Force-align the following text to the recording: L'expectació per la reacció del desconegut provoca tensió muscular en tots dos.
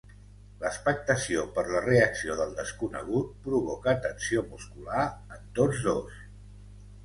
L'expectació 0.61 1.43
per 1.57 1.63
la 1.73 1.81
reacció 1.83 2.39
del 2.41 2.57
desconegut 2.61 3.37
provoca 3.45 3.95
tensió 4.09 4.47
muscular 4.55 5.07
en 5.39 5.49
tots 5.61 5.87
dos. 5.93 6.21